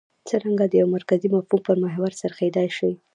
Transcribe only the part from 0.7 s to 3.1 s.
یوه مرکزي مفهوم پر محور څرخېدای شي.